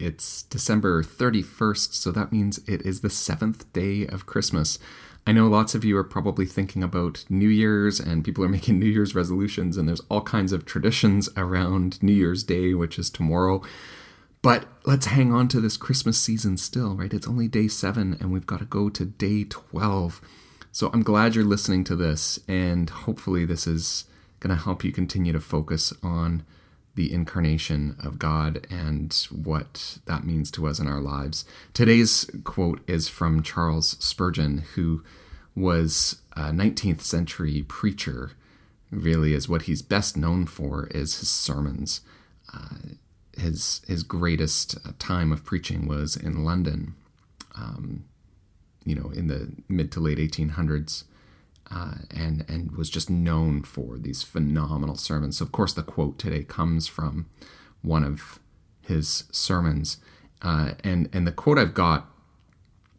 [0.00, 4.78] It's December 31st, so that means it is the seventh day of Christmas.
[5.26, 8.78] I know lots of you are probably thinking about New Year's and people are making
[8.78, 13.10] New Year's resolutions, and there's all kinds of traditions around New Year's Day, which is
[13.10, 13.60] tomorrow.
[14.40, 17.12] But let's hang on to this Christmas season still, right?
[17.12, 20.22] It's only day seven, and we've got to go to day 12.
[20.72, 24.06] So I'm glad you're listening to this, and hopefully, this is
[24.38, 26.42] going to help you continue to focus on
[26.94, 31.44] the incarnation of God and what that means to us in our lives.
[31.72, 35.02] Today's quote is from Charles Spurgeon, who
[35.54, 38.32] was a 19th century preacher.
[38.90, 42.00] Really, is what he's best known for is his sermons.
[42.52, 42.94] Uh,
[43.38, 46.94] his his greatest time of preaching was in London,
[47.54, 48.04] um,
[48.84, 51.04] you know, in the mid to late 1800s
[51.70, 55.38] uh, and and was just known for these phenomenal sermons.
[55.38, 57.26] So of course, the quote today comes from
[57.82, 58.40] one of
[58.82, 59.98] his sermons,
[60.42, 62.06] uh, and and the quote I've got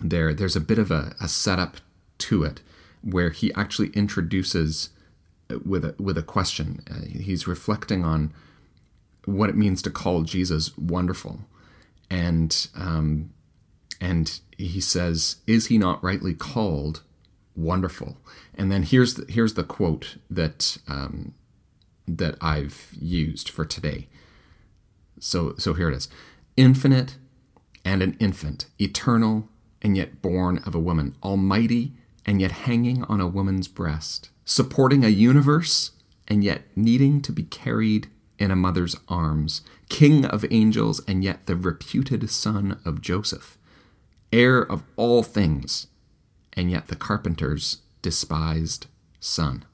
[0.00, 0.34] there.
[0.34, 1.78] There's a bit of a, a setup
[2.18, 2.60] to it
[3.02, 4.90] where he actually introduces
[5.64, 6.82] with a with a question.
[6.90, 8.32] Uh, he's reflecting on
[9.24, 11.40] what it means to call Jesus wonderful,
[12.10, 13.30] and um,
[14.00, 17.02] and he says, "Is he not rightly called
[17.56, 18.18] wonderful?"
[18.54, 21.34] And then here's the, here's the quote that um,
[22.06, 24.08] that I've used for today.
[25.18, 26.08] So so here it is:
[26.56, 27.16] infinite
[27.84, 29.48] and an infant, eternal
[29.80, 31.92] and yet born of a woman, almighty
[32.24, 35.92] and yet hanging on a woman's breast, supporting a universe
[36.26, 41.46] and yet needing to be carried in a mother's arms, king of angels and yet
[41.46, 43.56] the reputed son of Joseph,
[44.32, 45.86] heir of all things
[46.56, 48.86] and yet the carpenter's despised
[49.20, 49.64] son.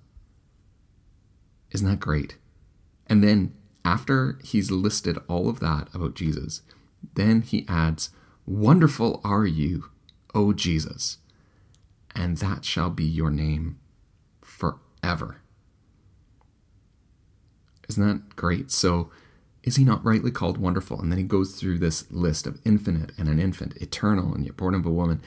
[1.71, 2.37] Isn't that great?
[3.07, 6.63] And then, after he's listed all of that about Jesus,
[7.15, 8.11] then he adds,
[8.47, 9.91] Wonderful are you,
[10.35, 11.19] O Jesus,
[12.15, 13.79] and that shall be your name
[14.41, 15.43] forever.
[17.89, 18.71] Isn't that great?
[18.71, 19.11] So,
[19.63, 21.01] is he not rightly called wonderful?
[21.01, 24.57] And then he goes through this list of infinite and an infant, eternal and yet
[24.57, 25.23] born of a woman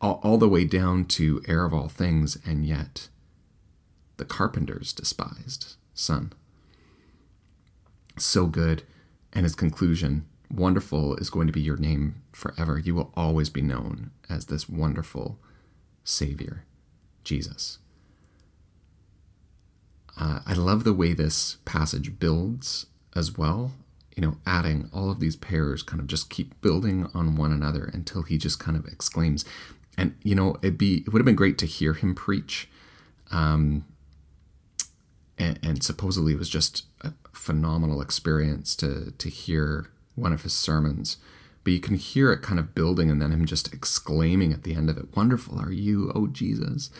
[0.00, 3.08] all, all the way down to heir of all things, and yet
[4.16, 6.32] the carpenter's despised son.
[8.16, 8.82] So good.
[9.32, 12.78] And his conclusion wonderful is going to be your name forever.
[12.78, 15.38] You will always be known as this wonderful
[16.02, 16.64] Savior,
[17.22, 17.78] Jesus.
[20.18, 23.72] Uh, I love the way this passage builds as well.
[24.16, 27.88] You know, adding all of these pairs kind of just keep building on one another
[27.94, 29.44] until he just kind of exclaims,
[29.96, 32.68] and you know it'd be it would have been great to hear him preach
[33.30, 33.84] um,
[35.38, 40.52] and, and, supposedly it was just a phenomenal experience to to hear one of his
[40.52, 41.16] sermons.
[41.62, 44.74] But you can hear it kind of building and then him just exclaiming at the
[44.74, 46.90] end of it wonderful are you o jesus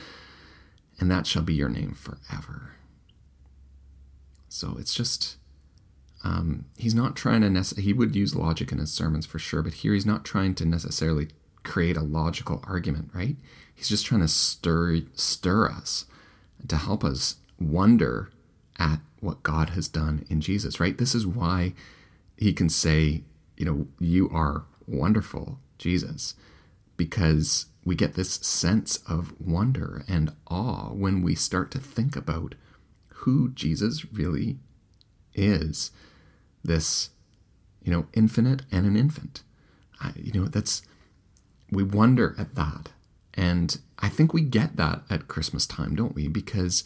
[0.98, 2.72] and that shall be your name forever.
[4.48, 5.36] So it's just
[6.22, 9.62] um, he's not trying to necessarily he would use logic in his sermons for sure
[9.62, 11.28] but here he's not trying to necessarily
[11.62, 13.36] create a logical argument, right?
[13.74, 16.06] He's just trying to stir stir us
[16.68, 18.30] to help us wonder
[18.78, 20.96] at what God has done in Jesus, right?
[20.96, 21.74] This is why
[22.36, 23.22] he can say,
[23.56, 26.34] you know, you are wonderful, Jesus,
[26.96, 32.54] because we get this sense of wonder and awe when we start to think about
[33.08, 34.58] who Jesus really
[35.34, 35.90] is.
[36.64, 37.10] This,
[37.82, 39.42] you know, infinite and an infant.
[40.00, 40.82] I, you know, that's
[41.70, 42.90] we wonder at that.
[43.34, 46.28] And I think we get that at Christmas time, don't we?
[46.28, 46.84] Because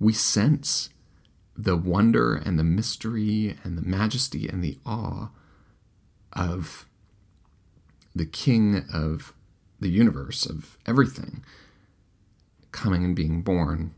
[0.00, 0.88] we sense
[1.56, 5.28] the wonder and the mystery and the majesty and the awe
[6.32, 6.86] of
[8.14, 9.32] the King of
[9.80, 11.44] the universe, of everything,
[12.72, 13.94] coming and being born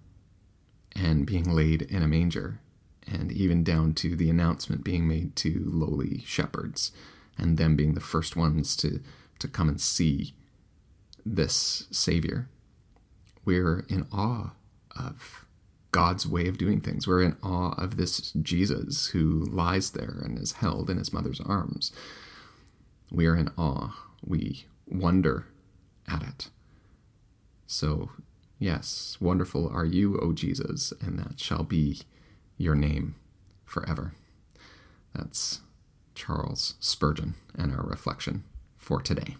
[0.95, 2.61] and being laid in a manger,
[3.07, 6.91] and even down to the announcement being made to lowly shepherds,
[7.37, 9.01] and them being the first ones to
[9.39, 10.35] to come and see
[11.25, 12.49] this Savior.
[13.45, 14.53] We're in awe
[14.97, 15.47] of
[15.91, 17.07] God's way of doing things.
[17.07, 21.41] We're in awe of this Jesus who lies there and is held in his mother's
[21.41, 21.93] arms.
[23.11, 23.97] We are in awe.
[24.25, 25.47] We wonder
[26.07, 26.51] at it.
[27.67, 28.11] So,
[28.59, 32.01] yes, wonderful are you, O Jesus, and that shall be
[32.57, 33.15] your name
[33.65, 34.15] forever.
[35.15, 35.61] That's
[36.15, 38.45] Charles Spurgeon and our reflection
[38.89, 39.37] for today.